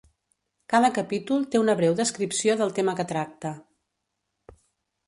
[0.73, 3.55] Cada capítol té una breu descripció del tema que tracta.